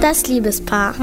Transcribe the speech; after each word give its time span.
Das 0.00 0.26
Liebespaar. 0.26 0.94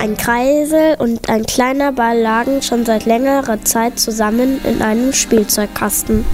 Ein 0.00 0.16
Kreisel 0.16 0.96
und 0.98 1.28
ein 1.30 1.46
kleiner 1.46 1.92
Ball 1.92 2.18
lagen 2.18 2.62
schon 2.62 2.84
seit 2.84 3.06
längerer 3.06 3.64
Zeit 3.64 3.98
zusammen 3.98 4.60
in 4.64 4.82
einem 4.82 5.12
Spielzeugkasten. 5.12 6.24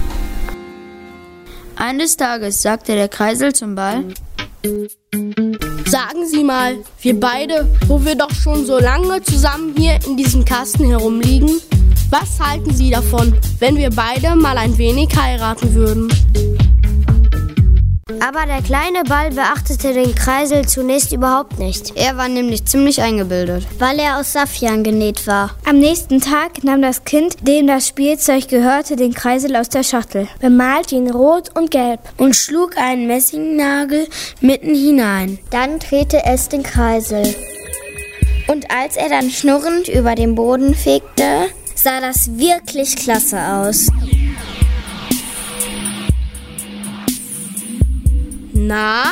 Eines 1.75 2.17
Tages 2.17 2.61
sagte 2.61 2.95
der 2.95 3.07
Kreisel 3.07 3.53
zum 3.53 3.75
Ball, 3.75 4.05
Sagen 5.85 6.25
Sie 6.25 6.43
mal, 6.43 6.77
wir 7.01 7.19
beide, 7.19 7.67
wo 7.87 8.03
wir 8.03 8.15
doch 8.15 8.31
schon 8.31 8.65
so 8.65 8.79
lange 8.79 9.21
zusammen 9.23 9.73
hier 9.77 9.99
in 10.05 10.17
diesem 10.17 10.45
Kasten 10.45 10.85
herumliegen, 10.85 11.59
was 12.09 12.39
halten 12.39 12.73
Sie 12.73 12.89
davon, 12.89 13.33
wenn 13.59 13.77
wir 13.77 13.89
beide 13.89 14.35
mal 14.35 14.57
ein 14.57 14.77
wenig 14.77 15.09
heiraten 15.15 15.73
würden? 15.73 16.09
Aber 18.19 18.45
der 18.45 18.61
kleine 18.61 19.03
Ball 19.07 19.31
beachtete 19.31 19.93
den 19.93 20.13
Kreisel 20.15 20.67
zunächst 20.67 21.11
überhaupt 21.11 21.59
nicht. 21.59 21.93
er 21.95 22.17
war 22.17 22.27
nämlich 22.27 22.65
ziemlich 22.65 23.01
eingebildet. 23.01 23.65
Weil 23.79 23.99
er 23.99 24.19
aus 24.19 24.33
Saffian 24.33 24.83
genäht 24.83 25.25
war. 25.27 25.51
Am 25.65 25.79
nächsten 25.79 26.19
Tag 26.19 26.63
nahm 26.63 26.81
das 26.81 27.03
Kind, 27.05 27.47
dem 27.47 27.67
das 27.67 27.87
Spielzeug 27.87 28.47
gehörte, 28.47 28.95
den 28.95 29.13
Kreisel 29.13 29.55
aus 29.55 29.69
der 29.69 29.83
Schachtel, 29.83 30.27
bemalte 30.39 30.95
ihn 30.95 31.09
rot 31.09 31.49
und 31.55 31.71
gelb 31.71 31.99
und 32.17 32.35
schlug 32.35 32.77
einen 32.77 33.07
Messingnagel 33.07 34.07
mitten 34.41 34.75
hinein. 34.75 35.39
Dann 35.49 35.79
drehte 35.79 36.23
es 36.25 36.49
den 36.49 36.63
Kreisel. 36.63 37.35
Und 38.47 38.65
als 38.71 38.97
er 38.97 39.09
dann 39.09 39.29
schnurrend 39.29 39.87
über 39.87 40.15
den 40.15 40.35
Boden 40.35 40.75
fegte, 40.75 41.47
sah 41.75 42.01
das 42.01 42.37
wirklich 42.37 42.95
klasse 42.95 43.39
aus. 43.39 43.87
Na, 48.63 49.05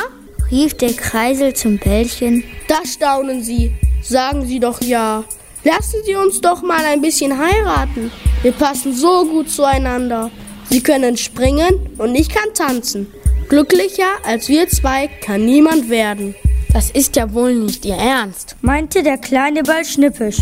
rief 0.52 0.74
der 0.74 0.92
Kreisel 0.92 1.54
zum 1.54 1.78
Bällchen. 1.78 2.44
da 2.68 2.76
staunen 2.86 3.42
Sie. 3.42 3.72
Sagen 4.00 4.46
Sie 4.46 4.60
doch 4.60 4.80
ja. 4.80 5.24
Lassen 5.64 5.98
Sie 6.06 6.14
uns 6.14 6.40
doch 6.40 6.62
mal 6.62 6.84
ein 6.84 7.00
bisschen 7.00 7.36
heiraten. 7.36 8.12
Wir 8.42 8.52
passen 8.52 8.94
so 8.94 9.24
gut 9.26 9.50
zueinander. 9.50 10.30
Sie 10.70 10.80
können 10.80 11.16
springen 11.16 11.96
und 11.98 12.14
ich 12.14 12.28
kann 12.28 12.54
tanzen. 12.54 13.08
Glücklicher 13.48 14.12
als 14.24 14.48
wir 14.48 14.68
zwei 14.68 15.08
kann 15.08 15.44
niemand 15.44 15.90
werden. 15.90 16.36
Das 16.72 16.92
ist 16.92 17.16
ja 17.16 17.34
wohl 17.34 17.56
nicht 17.56 17.84
Ihr 17.84 17.96
Ernst. 17.96 18.54
meinte 18.60 19.02
der 19.02 19.18
kleine 19.18 19.64
Ball 19.64 19.84
schnippisch. 19.84 20.38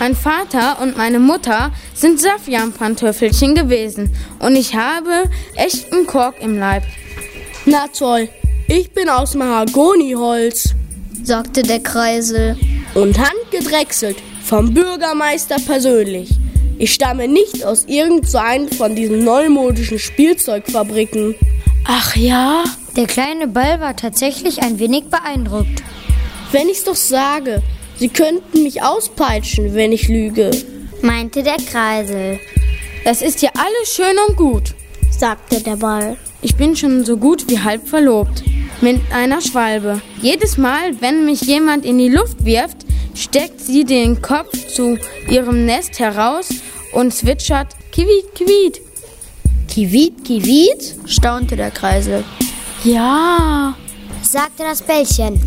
Mein 0.00 0.16
Vater 0.16 0.82
und 0.82 0.96
meine 0.96 1.20
Mutter 1.20 1.70
sind 1.94 2.20
Saffian-Pantöffelchen 2.20 3.54
gewesen 3.54 4.12
und 4.40 4.56
ich 4.56 4.74
habe 4.74 5.30
echten 5.54 6.04
Kork 6.08 6.34
im 6.42 6.58
Leib. 6.58 6.82
Na 7.66 7.86
toll, 7.96 8.28
ich 8.70 8.92
bin 8.92 9.08
aus 9.08 9.34
Mahagoniholz 9.34 10.74
sagte 11.22 11.62
der 11.62 11.80
Kreisel. 11.80 12.56
und 12.94 13.18
handgedrechselt 13.18 14.16
vom 14.42 14.72
Bürgermeister 14.72 15.56
persönlich. 15.64 16.30
Ich 16.78 16.94
stamme 16.94 17.28
nicht 17.28 17.64
aus 17.64 17.84
irgendeinem 17.86 18.68
von 18.68 18.96
diesen 18.96 19.22
neumodischen 19.24 19.98
Spielzeugfabriken. 19.98 21.34
Ach 21.84 22.16
ja? 22.16 22.64
Der 22.96 23.06
kleine 23.06 23.46
Ball 23.48 23.80
war 23.80 23.94
tatsächlich 23.94 24.62
ein 24.62 24.78
wenig 24.78 25.04
beeindruckt. 25.04 25.82
Wenn 26.52 26.68
ich's 26.68 26.84
doch 26.84 26.96
sage, 26.96 27.62
Sie 27.98 28.08
könnten 28.08 28.62
mich 28.62 28.82
auspeitschen, 28.82 29.74
wenn 29.74 29.92
ich 29.92 30.08
lüge. 30.08 30.50
meinte 31.02 31.42
der 31.42 31.58
Kreisel, 31.58 32.40
Das 33.04 33.20
ist 33.22 33.42
ja 33.42 33.50
alles 33.54 33.94
schön 33.94 34.16
und 34.28 34.36
gut. 34.36 34.74
sagte 35.10 35.60
der 35.60 35.76
Ball. 35.76 36.16
Ich 36.42 36.56
bin 36.56 36.74
schon 36.74 37.04
so 37.04 37.18
gut 37.18 37.48
wie 37.50 37.58
halb 37.60 37.86
verlobt. 37.86 38.42
Mit 38.80 39.00
einer 39.12 39.42
Schwalbe. 39.42 40.00
Jedes 40.22 40.56
Mal, 40.56 41.00
wenn 41.00 41.26
mich 41.26 41.42
jemand 41.42 41.84
in 41.84 41.98
die 41.98 42.08
Luft 42.08 42.44
wirft, 42.44 42.78
steckt 43.14 43.60
sie 43.60 43.84
den 43.84 44.22
Kopf 44.22 44.56
zu 44.74 44.98
ihrem 45.28 45.66
Nest 45.66 45.98
heraus 45.98 46.48
und 46.92 47.12
zwitschert 47.12 47.68
Kiwit, 47.92 48.34
Kiwit. 48.34 48.80
Kiwit, 49.68 50.24
kiwit? 50.24 50.94
staunte 51.06 51.56
der 51.56 51.70
Kreisel. 51.70 52.24
Ja, 52.82 53.76
sagte 54.22 54.62
das 54.62 54.80
Bällchen. 54.80 55.38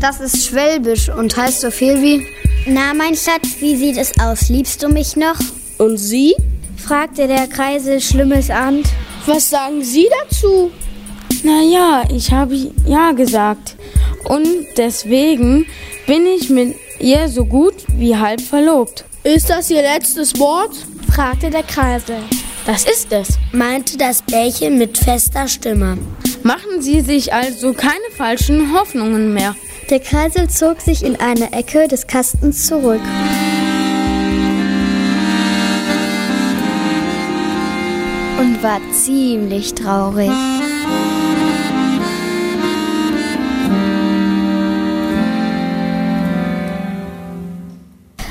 Das 0.00 0.18
ist 0.18 0.46
Schwäbisch 0.46 1.10
und 1.10 1.36
heißt 1.36 1.60
so 1.60 1.70
viel 1.70 2.00
wie 2.00 2.26
Na, 2.66 2.94
mein 2.94 3.14
Schatz, 3.14 3.60
wie 3.60 3.76
sieht 3.76 3.98
es 3.98 4.18
aus? 4.18 4.48
Liebst 4.48 4.82
du 4.82 4.88
mich 4.88 5.16
noch? 5.16 5.38
Und 5.76 5.98
Sie? 5.98 6.34
fragte 6.78 7.26
der 7.26 7.46
Kreisel 7.46 8.00
schlimmes 8.00 8.48
an. 8.48 8.82
Was 9.26 9.50
sagen 9.50 9.84
Sie 9.84 10.08
dazu? 10.22 10.70
Naja, 11.44 12.04
ich 12.14 12.32
habe 12.32 12.56
ja 12.86 13.12
gesagt. 13.12 13.76
Und 14.24 14.46
deswegen 14.76 15.66
bin 16.06 16.26
ich 16.26 16.50
mit 16.50 16.76
ihr 16.98 17.28
so 17.28 17.44
gut 17.44 17.74
wie 17.94 18.16
halb 18.16 18.40
verlobt. 18.40 19.04
Ist 19.22 19.50
das 19.50 19.70
Ihr 19.70 19.82
letztes 19.82 20.38
Wort? 20.38 20.74
fragte 21.12 21.50
der 21.50 21.62
Kreisel. 21.62 22.18
Das 22.66 22.84
ist 22.84 23.12
es. 23.12 23.38
meinte 23.52 23.96
das 23.96 24.22
Bällchen 24.22 24.78
mit 24.78 24.98
fester 24.98 25.48
Stimme. 25.48 25.98
Machen 26.42 26.80
Sie 26.80 27.00
sich 27.00 27.32
also 27.32 27.72
keine 27.72 28.10
falschen 28.16 28.72
Hoffnungen 28.74 29.34
mehr. 29.34 29.56
Der 29.90 30.00
Kreisel 30.00 30.48
zog 30.48 30.80
sich 30.80 31.02
in 31.02 31.16
eine 31.16 31.52
Ecke 31.52 31.88
des 31.88 32.06
Kastens 32.06 32.66
zurück. 32.66 33.00
und 38.40 38.62
war 38.62 38.80
ziemlich 38.92 39.74
traurig. 39.74 40.30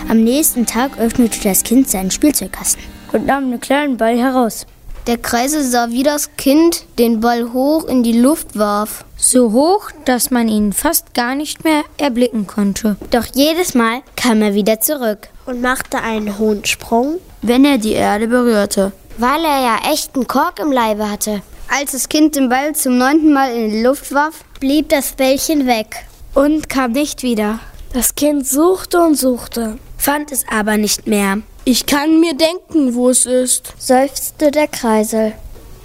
Am 0.09 0.23
nächsten 0.23 0.65
Tag 0.65 0.97
öffnete 0.97 1.39
das 1.43 1.61
Kind 1.61 1.87
seinen 1.87 2.09
Spielzeugkasten. 2.09 2.83
und 3.13 3.27
nahm 3.27 3.49
den 3.51 3.59
kleinen 3.59 3.97
Ball 3.97 4.17
heraus. 4.17 4.65
Der 5.07 5.17
Kreisel 5.17 5.63
sah, 5.63 5.89
wie 5.91 6.03
das 6.03 6.35
Kind 6.35 6.85
den 6.97 7.19
Ball 7.19 7.53
hoch 7.53 7.85
in 7.85 8.01
die 8.03 8.19
Luft 8.19 8.57
warf. 8.57 9.05
So 9.17 9.51
hoch, 9.51 9.89
dass 10.05 10.31
man 10.31 10.47
ihn 10.47 10.73
fast 10.73 11.13
gar 11.13 11.35
nicht 11.35 11.63
mehr 11.63 11.83
erblicken 11.97 12.47
konnte. 12.47 12.97
Doch 13.11 13.25
jedes 13.33 13.75
Mal 13.75 14.01
kam 14.15 14.41
er 14.41 14.55
wieder 14.55 14.79
zurück 14.79 15.29
und 15.45 15.61
machte 15.61 16.01
einen 16.01 16.37
hohen 16.37 16.65
Sprung. 16.65 17.19
Wenn 17.41 17.65
er 17.65 17.77
die 17.77 17.93
Erde 17.93 18.27
berührte. 18.27 18.91
Weil 19.17 19.43
er 19.43 19.61
ja 19.61 19.91
echten 19.91 20.27
Kork 20.27 20.59
im 20.59 20.71
Leibe 20.71 21.09
hatte. 21.09 21.41
Als 21.75 21.91
das 21.91 22.09
Kind 22.09 22.35
den 22.35 22.49
Ball 22.49 22.73
zum 22.73 22.97
neunten 22.97 23.31
Mal 23.31 23.51
in 23.55 23.69
die 23.69 23.83
Luft 23.83 24.11
warf, 24.13 24.43
Blieb 24.59 24.89
das 24.89 25.13
Bällchen 25.13 25.67
weg, 25.67 26.05
Und 26.33 26.67
kam 26.67 26.91
nicht 26.91 27.23
wieder. 27.23 27.59
Das 27.93 28.15
Kind 28.15 28.47
suchte 28.47 28.99
und 28.99 29.15
suchte. 29.17 29.79
fand 29.97 30.31
es 30.31 30.45
aber 30.49 30.77
nicht 30.77 31.07
mehr. 31.07 31.39
Ich 31.65 31.85
kann 31.85 32.19
mir 32.19 32.33
denken, 32.35 32.93
wo 32.95 33.09
es 33.09 33.25
ist. 33.25 33.73
seufzte 33.77 34.51
der 34.51 34.67
Kreisel. 34.67 35.33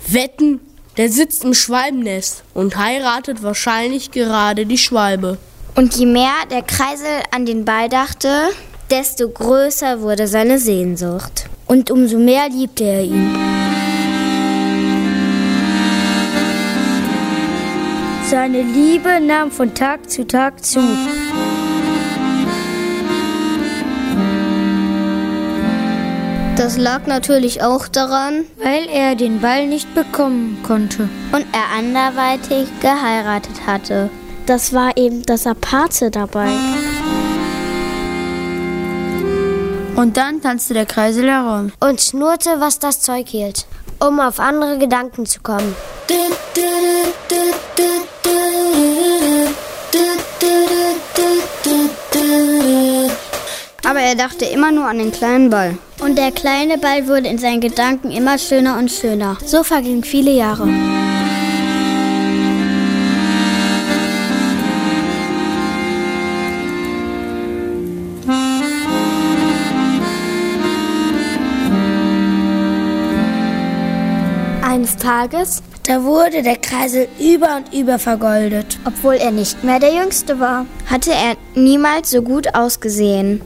Wetten, 0.06 0.60
der 0.96 1.10
sitzt 1.10 1.44
im 1.44 1.54
Schwalbennest 1.54 2.44
und 2.54 2.76
heiratet 2.76 3.42
wahrscheinlich 3.42 4.10
gerade 4.10 4.66
die 4.66 4.78
Schwalbe. 4.78 5.38
Und 5.74 5.94
je 5.96 6.06
mehr 6.06 6.34
der 6.50 6.62
Kreisel 6.62 7.22
an 7.34 7.46
den 7.46 7.64
Ball 7.64 7.88
dachte, 7.88 8.50
Desto 8.90 9.28
größer 9.28 10.02
wurde 10.02 10.28
seine 10.28 10.58
Sehnsucht. 10.58 11.46
und 11.66 11.90
umso 11.90 12.18
mehr 12.18 12.48
liebte 12.50 12.84
er 12.84 13.02
ihn. 13.02 13.34
Seine 18.30 18.62
Liebe 18.62 19.20
nahm 19.20 19.50
von 19.50 19.72
Tag 19.74 20.10
zu 20.10 20.26
Tag 20.26 20.62
zu. 20.64 20.80
Das 26.56 26.76
lag 26.76 27.06
natürlich 27.06 27.62
auch 27.62 27.88
daran, 27.88 28.44
Weil 28.62 28.86
er 28.88 29.16
den 29.16 29.40
Ball 29.40 29.66
nicht 29.66 29.92
bekommen 29.92 30.62
konnte. 30.62 31.08
Und 31.32 31.44
er 31.52 31.76
anderweitig 31.76 32.68
geheiratet 32.80 33.66
hatte. 33.66 34.08
Das 34.46 34.72
war 34.72 34.96
eben 34.96 35.22
das 35.24 35.48
Aparte 35.48 36.12
dabei. 36.12 36.48
Und 39.96 40.16
dann 40.16 40.40
tanzte 40.42 40.74
der 40.74 40.86
Kreisel 40.86 41.28
herum. 41.28 41.72
und 41.80 42.00
schnurrte, 42.00 42.60
was 42.60 42.78
das 42.78 43.00
Zeug 43.00 43.28
hielt, 43.28 43.66
um 43.98 44.20
auf 44.20 44.38
andere 44.38 44.78
Gedanken 44.78 45.26
zu 45.26 45.40
kommen. 45.40 45.74
Aber 53.84 54.00
er 54.00 54.14
dachte 54.14 54.44
immer 54.44 54.70
nur 54.70 54.86
an 54.86 54.98
den 54.98 55.12
kleinen 55.12 55.50
Ball. 55.50 55.76
Und 56.04 56.18
der 56.18 56.32
kleine 56.32 56.76
Ball 56.76 57.08
wurde 57.08 57.28
in 57.28 57.38
seinen 57.38 57.62
Gedanken 57.62 58.10
immer 58.10 58.36
schöner 58.36 58.78
und 58.78 58.90
schöner. 58.90 59.38
So 59.46 59.64
vergingen 59.64 60.04
viele 60.04 60.32
Jahre. 60.32 60.64
Eines 74.62 74.98
Tages, 74.98 75.62
da 75.86 76.04
wurde 76.04 76.42
der 76.42 76.56
Kreisel 76.56 77.08
über 77.18 77.56
und 77.56 77.72
über 77.72 77.98
vergoldet. 77.98 78.78
Obwohl 78.84 79.14
er 79.14 79.30
nicht 79.30 79.64
mehr 79.64 79.80
der 79.80 79.94
Jüngste 79.94 80.38
war, 80.38 80.66
hatte 80.90 81.12
er 81.12 81.36
niemals 81.54 82.10
so 82.10 82.20
gut 82.20 82.54
ausgesehen. 82.54 83.40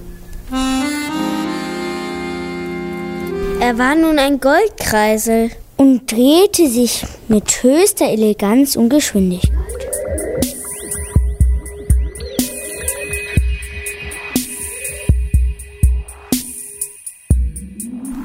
Er 3.60 3.76
war 3.76 3.96
nun 3.96 4.20
ein 4.20 4.38
Goldkreisel 4.38 5.50
und 5.76 6.10
drehte 6.12 6.68
sich 6.68 7.04
mit 7.26 7.64
höchster 7.64 8.06
Eleganz 8.06 8.76
und 8.76 8.88
Geschwindigkeit. 8.88 9.52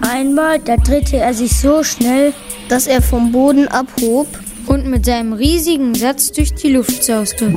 Einmal, 0.02 0.60
da 0.60 0.78
drehte 0.78 1.18
er 1.18 1.34
sich 1.34 1.60
so 1.60 1.84
schnell, 1.84 2.34
dass 2.70 2.86
er 2.86 3.02
vom 3.02 3.32
Boden 3.32 3.68
abhob 3.68 4.28
und 4.68 4.86
mit 4.86 5.06
seinem 5.06 5.34
riesigen 5.34 5.96
Satz 5.96 6.32
durch 6.32 6.54
die 6.54 6.70
Luft 6.70 7.04
sauste 7.04 7.48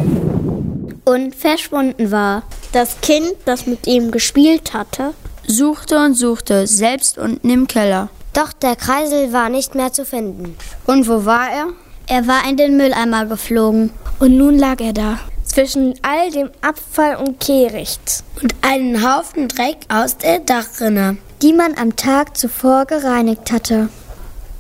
und 1.05 1.35
verschwunden 1.35 2.11
war. 2.11 2.45
Das 2.73 3.03
Kind, 3.03 3.35
das 3.45 3.67
mit 3.67 3.87
ihm 3.87 4.11
gespielt 4.11 4.73
hatte, 4.73 5.13
suchte 5.47 5.99
und 5.99 6.15
suchte, 6.15 6.67
selbst 6.67 7.19
unten 7.19 7.49
im 7.51 7.67
Keller. 7.67 8.09
Doch 8.33 8.53
der 8.53 8.77
Kreisel 8.77 9.33
war 9.33 9.49
nicht 9.49 9.75
mehr 9.75 9.93
zu 9.93 10.05
finden. 10.05 10.57
Und 10.87 11.09
wo 11.09 11.25
war 11.25 11.51
er? 11.51 11.69
Er 12.07 12.27
war 12.27 12.49
in 12.49 12.57
den 12.57 12.77
Mülleimer 12.77 13.27
geflogen. 13.27 13.91
Und 14.19 14.37
nun 14.37 14.59
lag 14.59 14.81
er 14.81 14.93
da, 14.93 15.19
zwischen 15.45 15.95
all 16.03 16.31
dem 16.31 16.51
Abfall 16.61 17.17
und 17.17 17.41
Kehricht. 17.41 18.23
Und 18.43 18.55
einen 18.63 19.03
Haufen 19.03 19.49
Dreck 19.49 19.79
aus 19.89 20.17
der 20.19 20.41
Dachrinne, 20.41 21.17
die 21.43 21.53
man 21.53 21.77
am 21.77 21.97
Tag 21.97 22.37
zuvor 22.37 22.85
gereinigt 22.85 23.51
hatte. 23.53 23.89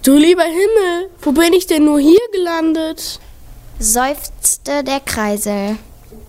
Du 0.02 0.14
lieber 0.14 0.44
Himmel, 0.44 1.10
wo 1.20 1.32
bin 1.32 1.52
ich 1.52 1.66
denn 1.66 1.84
nur 1.84 2.00
hier 2.00 2.18
gelandet? 2.32 3.20
seufzte 3.78 4.82
der 4.84 5.00
Kreisel. 5.00 5.76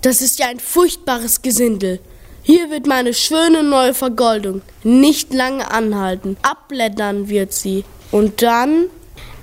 Das 0.01 0.21
ist 0.21 0.39
ja 0.39 0.48
ein 0.48 0.59
furchtbares 0.59 1.42
Gesindel. 1.42 2.00
Hier 2.48 2.70
wird 2.70 2.88
meine 2.88 3.14
schöne 3.14 3.62
neue 3.62 3.94
Vergoldung 3.94 4.62
nicht 4.82 5.34
lange 5.34 5.70
anhalten. 5.70 6.38
Abblättern 6.44 7.28
wird 7.28 7.52
sie. 7.52 7.84
Und 8.10 8.42
dann? 8.42 8.86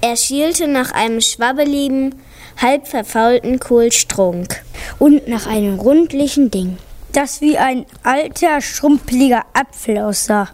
Er 0.00 0.16
schielte 0.16 0.68
nach 0.68 0.90
einem 0.92 1.20
schwabbeligen, 1.20 2.14
halb 2.56 2.88
verfaulten 2.88 3.60
Kohlstrunk 3.60 4.62
und 4.98 5.28
nach 5.28 5.46
einem 5.46 5.78
rundlichen 5.78 6.50
Ding, 6.50 6.78
das 7.12 7.42
wie 7.42 7.58
ein 7.58 7.84
alter, 8.04 8.62
schrumpeliger 8.62 9.42
Apfel 9.52 9.98
aussah. 9.98 10.48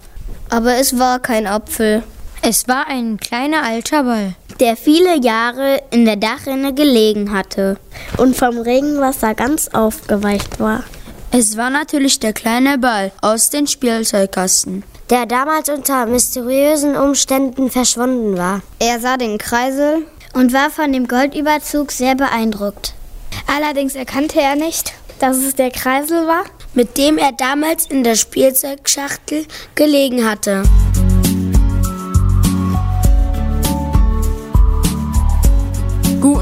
Aber 0.49 0.75
es 0.75 0.99
war 0.99 1.21
kein 1.21 1.47
Apfel. 1.47 2.03
Es 2.43 2.67
war 2.67 2.89
ein 2.89 3.19
kleiner 3.19 3.63
alter 3.63 4.03
Ball, 4.03 4.35
der 4.59 4.77
viele 4.77 5.21
Jahre 5.23 5.81
in 5.93 6.05
der 6.05 6.17
Dachrinne 6.17 6.75
gelegen 6.75 7.33
hatte 7.33 7.77
und 8.17 8.35
vom 8.35 8.59
Regenwasser 8.59 9.37
ganz 9.37 9.69
aufgeweicht 9.69 10.59
war. 10.59 10.83
Es 11.33 11.57
war 11.57 11.71
natürlich 11.71 12.19
der 12.19 12.33
kleine 12.33 12.77
Ball 12.77 13.13
aus 13.21 13.51
den 13.51 13.69
Spielzeugkasten, 13.69 14.83
der 15.11 15.27
damals 15.27 15.69
unter 15.69 16.07
mysteriösen 16.07 16.97
Umständen 16.97 17.71
verschwunden 17.71 18.37
war. 18.37 18.63
Er 18.81 18.99
sah 18.99 19.17
den 19.17 19.39
Kreisel 19.39 20.07
und 20.33 20.53
war 20.53 20.71
von 20.71 20.93
dem 20.93 21.07
Goldüberzug 21.07 21.93
sehr 21.93 22.17
beeindruckt. 22.17 22.95
Allerdings 23.47 23.95
erkannte 23.95 24.41
er 24.41 24.57
nicht, 24.57 24.93
dass 25.21 25.37
es 25.37 25.55
der 25.55 25.71
Kreisel 25.71 26.27
war, 26.27 26.43
mit 26.75 26.99
dem 26.99 27.17
er 27.17 27.31
damals 27.31 27.87
in 27.87 28.03
der 28.03 28.17
Spielzeugschachtel 28.17 29.47
gelegen 29.77 30.29
hatte. 30.29 30.65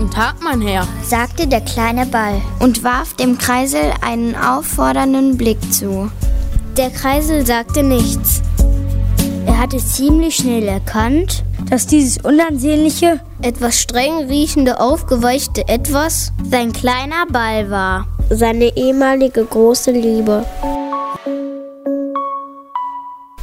Guten 0.08 0.20
Tag, 0.20 0.36
mein 0.42 0.62
Herr, 0.62 0.88
sagte 1.04 1.46
der 1.46 1.60
kleine 1.60 2.06
Ball 2.06 2.40
und 2.60 2.82
warf 2.82 3.12
dem 3.12 3.36
Kreisel 3.36 3.92
einen 4.00 4.34
auffordernden 4.34 5.36
Blick 5.36 5.58
zu. 5.70 6.10
Der 6.78 6.88
Kreisel 6.88 7.44
sagte 7.44 7.82
nichts. 7.82 8.40
Er 9.44 9.58
hatte 9.58 9.76
ziemlich 9.76 10.36
schnell 10.36 10.66
erkannt, 10.66 11.44
dass 11.68 11.86
dieses 11.86 12.24
unansehnliche, 12.24 13.20
etwas 13.42 13.78
streng 13.78 14.28
riechende, 14.28 14.80
aufgeweichte 14.80 15.68
Etwas 15.68 16.32
sein 16.48 16.72
kleiner 16.72 17.26
Ball 17.30 17.70
war. 17.70 18.06
Seine 18.30 18.74
ehemalige 18.78 19.44
große 19.44 19.90
Liebe. 19.90 20.46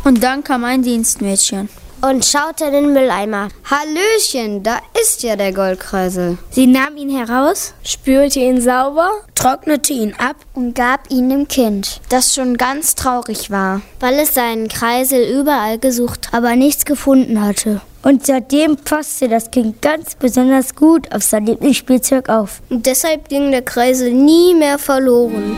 Und 0.04 0.24
dann 0.24 0.44
kam 0.44 0.64
ein 0.64 0.82
Dienstmädchen 0.82 1.70
und 2.02 2.26
schaute 2.26 2.66
in 2.66 2.74
den 2.74 2.94
Mülleimer. 2.94 3.50
Hallöchen, 3.70 4.64
da 4.64 4.80
ist 5.06 5.22
ja 5.22 5.36
der 5.36 5.54
Goldkreisel. 5.54 6.40
Sie 6.50 6.66
nahm 6.66 6.98
ihn 6.98 7.16
heraus, 7.16 7.76
spülte 7.84 8.40
ihn 8.40 8.60
sauber, 8.60 9.12
trocknete 9.36 9.94
ihn 9.94 10.16
ab 10.18 10.36
und 10.56 10.74
gab 10.74 11.12
ihn 11.12 11.30
dem 11.30 11.48
Kind, 11.48 12.02
das 12.10 12.34
schon 12.34 12.58
ganz 12.58 12.96
traurig 12.96 13.52
war, 13.52 13.84
weil 14.00 14.16
es 14.16 14.34
seinen 14.34 14.68
Kreisel 14.68 15.40
überall 15.40 15.78
gesucht, 15.78 16.30
aber 16.32 16.56
nichts 16.56 16.86
gefunden 16.86 17.40
hatte. 17.40 17.82
Und 18.02 18.26
seitdem 18.26 18.78
passte 18.78 19.30
das 19.30 19.52
Kind 19.52 19.80
ganz 19.80 20.16
besonders 20.16 20.76
gut 20.76 21.14
auf 21.14 21.22
sein 21.22 21.46
Lieblingsspielzeug 21.46 22.28
auf. 22.28 22.64
Und 22.72 22.88
deshalb 22.88 23.30
ging 23.30 23.52
der 23.52 23.62
Kreisel 23.62 24.12
nie 24.12 24.56
mehr 24.56 24.80
verloren. 24.80 25.56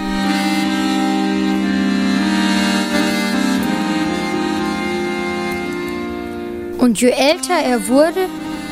Und 6.80 7.00
je 7.00 7.12
älter 7.12 7.56
er 7.64 7.88
wurde, 7.88 8.28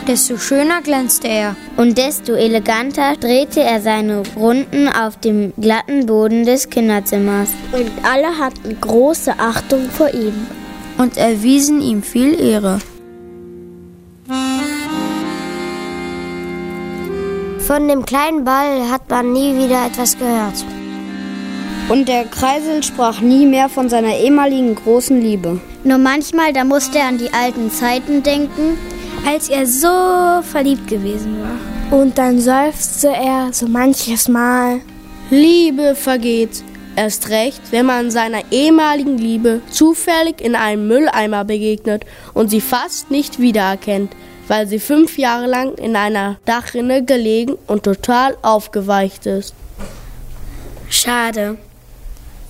desto 0.07 0.38
schöner 0.38 0.81
glänzte 0.81 1.28
er. 1.28 1.56
Und 1.78 1.98
desto 1.98 2.34
eleganter 2.34 3.16
drehte 3.19 3.62
er 3.62 3.81
seine 3.81 4.24
Runden 4.36 4.88
auf 4.88 5.19
dem 5.19 5.54
glatten 5.60 6.06
Boden 6.06 6.46
des 6.46 6.69
Kinderzimmers. 6.69 7.50
Und 7.72 7.92
alle 8.04 8.38
hatten 8.38 8.80
große 8.80 9.34
Achtung 9.38 9.90
vor 9.90 10.13
ihm. 10.13 10.48
Und 10.98 11.18
erwiesen 11.18 11.81
ihm 11.81 12.04
viel 12.04 12.40
Ehre. 12.40 12.80
Von 17.60 17.88
dem 17.88 18.06
kleinen 18.06 18.44
Ball 18.44 18.90
hat 18.92 19.10
man 19.10 19.34
nie 19.34 19.57
wieder 19.57 19.88
etwas 19.88 20.18
gehört. 20.18 20.63
Und 21.90 22.07
der 22.07 22.25
Kreisel 22.25 22.84
sprach 22.84 23.22
nie 23.22 23.46
mehr 23.46 23.69
von 23.69 23.90
seiner 23.90 24.16
ehemaligen 24.16 24.75
großen 24.75 25.19
Liebe. 25.19 25.60
Nur 25.84 25.98
manchmal, 25.98 26.54
da 26.54 26.64
musste 26.64 27.00
er 27.00 27.07
an 27.07 27.18
die 27.18 27.31
alten 27.33 27.69
Zeiten 27.69 28.24
denken, 28.24 28.78
als 29.26 29.50
er 29.50 29.66
so 29.66 30.42
verliebt 30.44 30.88
gewesen 30.88 31.38
war. 31.42 32.00
Und 32.00 32.18
dann 32.18 32.40
seufzte 32.40 33.10
er 33.10 33.52
so 33.52 33.68
manches 33.68 34.28
Mal. 34.28 34.82
Liebe 35.30 35.96
vergeht. 35.96 36.64
Erst 36.96 37.30
recht, 37.30 37.62
wenn 37.72 37.88
man 37.88 38.10
seiner 38.10 38.40
ehemaligen 38.52 39.18
Liebe 39.18 39.62
zufällig 39.70 40.40
in 40.40 40.56
einem 40.56 40.88
Mülleimer 40.88 41.44
begegnet 41.44 42.06
und 42.34 42.50
sie 42.50 42.62
fast 42.62 43.12
nicht 43.12 43.40
wiedererkennt, 43.40 44.14
weil 44.48 44.66
sie 44.68 44.80
fünf 44.80 45.18
Jahre 45.18 45.48
lang 45.48 45.76
in 45.76 45.98
einer 45.98 46.38
Dachrinne 46.46 47.04
gelegen 47.04 47.58
und 47.68 47.84
total 47.84 48.38
aufgeweicht 48.44 49.26
ist. 49.26 49.54
Schade. 50.90 51.58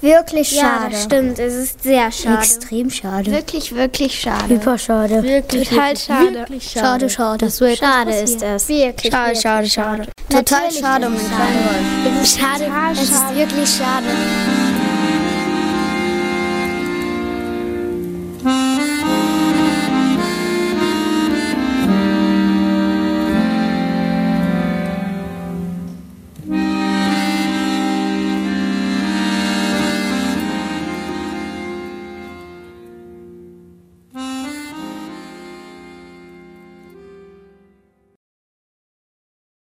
Wirklich 0.06 0.50
schade. 0.50 0.94
Ja, 0.94 1.00
stimmt. 1.00 1.40
Es 1.40 1.56
ist 1.56 1.82
sehr 1.82 2.12
schade. 2.12 2.38
Extrem 2.38 2.92
schade. 2.92 3.32
Wirklich, 3.32 3.74
wirklich 3.74 4.20
schade. 4.20 4.50
Hyper 4.50 4.78
schade. 4.78 5.24
Wirklich, 5.24 5.68
Total 5.70 5.88
wirklich, 5.90 6.04
schade. 6.04 6.34
Wirklich 6.34 6.64
schade. 6.64 6.86
Schade, 6.86 7.10
schade. 7.10 7.46
Das 7.46 7.60
wird 7.60 7.78
schade 7.80 8.12
ist 8.12 8.44
es. 8.44 8.70
Wirklich, 8.70 9.12
schade, 9.12 9.30
wirklich 9.30 9.42
schade, 9.42 9.68
schade. 9.68 10.08
Total 10.30 10.72
schade 10.72 11.08
um 11.08 11.14
den 11.14 11.28
kleinen 11.28 12.16
Wolf. 12.16 12.28
Schade. 12.28 12.72
Es 12.94 13.10
ist 13.10 13.36
wirklich 13.36 13.70
schade. 13.70 14.55